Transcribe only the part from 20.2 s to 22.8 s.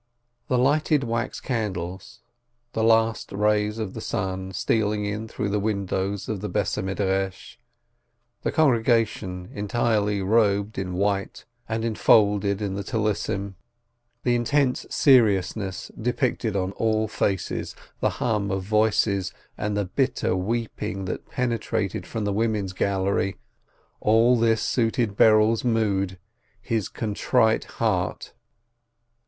weeping that penetrated from the women's